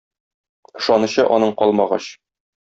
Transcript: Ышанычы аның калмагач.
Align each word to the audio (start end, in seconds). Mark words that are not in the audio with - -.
Ышанычы 0.79 1.27
аның 1.37 1.53
калмагач. 1.61 2.09